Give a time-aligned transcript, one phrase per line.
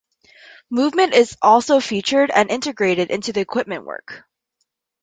[0.71, 4.23] Movement is also featured and integrated into the equipment work.